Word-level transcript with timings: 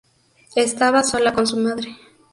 Estaba 0.55 1.03
sola 1.03 1.31
con 1.31 1.45
su 1.45 1.57
madre. 1.57 1.95